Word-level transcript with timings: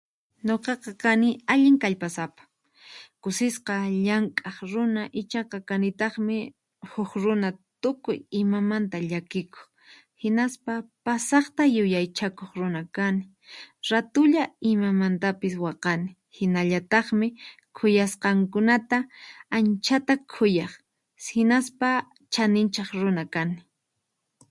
Nuqaqa 0.47 0.91
kani 1.03 1.29
allin 1.53 1.75
kallpasapa, 1.83 2.41
kusisqa, 3.23 3.75
llamkaq 4.05 4.57
runa 4.73 5.03
ichaqa 5.21 5.57
kanitaqmi 5.69 6.37
huk 6.91 7.11
runa 7.23 7.49
tukuy 7.81 8.17
imamanta 8.41 8.97
llakikuq 9.09 9.55
hinaspa 10.21 10.73
pasaqta 11.05 11.63
yuyaychakuq 11.77 12.51
runa 12.59 12.81
kani, 12.95 13.23
ratulla 13.89 14.43
imamantapis 14.71 15.53
waqani 15.65 16.09
hinallataqmi 16.37 17.27
khuyasqankunata 17.77 18.97
anchata 19.57 20.13
khuyaq 20.33 20.73
hinaspa 21.33 21.87
chaninchaq 22.33 22.89
runa 23.03 23.23
kani. 23.35 23.55